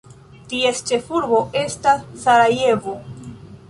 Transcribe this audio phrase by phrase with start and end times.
[0.53, 3.01] Ties ĉefurbo estas Sarajevo.